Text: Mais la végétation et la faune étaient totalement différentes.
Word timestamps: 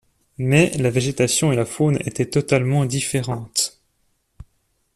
Mais 0.39 0.71
la 0.79 0.89
végétation 0.89 1.51
et 1.51 1.55
la 1.55 1.63
faune 1.63 1.99
étaient 2.03 2.25
totalement 2.25 2.85
différentes. 2.85 3.79